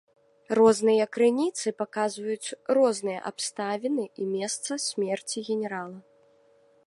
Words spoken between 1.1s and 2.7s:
крыніцы паказваюць